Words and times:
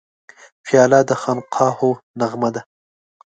پیاله 0.65 0.99
د 1.09 1.11
خانقاهو 1.21 1.89
نغمه 2.19 2.49
ده. 2.55 2.61